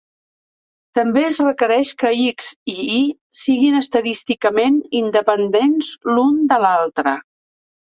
[0.99, 2.97] També es requereix que "X" i "Y"
[3.43, 7.17] siguin estadísticament independents l'un de l'altre.